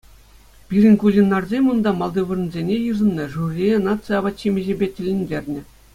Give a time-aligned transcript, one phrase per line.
[0.67, 5.61] Пирӗн кулинарсем унта малти вырӑнсене йышӑннӑ, жюрие наци апат-ҫимӗҫӗпе тӗлӗнтернӗ.